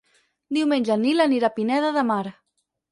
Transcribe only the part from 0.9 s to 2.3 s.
en Nil anirà a Pineda de Mar.